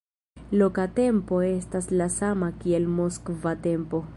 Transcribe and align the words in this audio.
Loka 0.61 0.85
tempo 0.99 1.41
estas 1.49 1.91
la 2.01 2.09
sama 2.17 2.51
kiel 2.65 2.89
moskva 2.97 3.55
tempo. 3.69 4.03